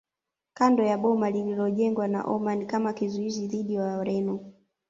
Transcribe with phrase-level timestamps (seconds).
[0.53, 4.53] Kando ya boma lililojengwa na Omani kama kizuizi dhidi ya Wareno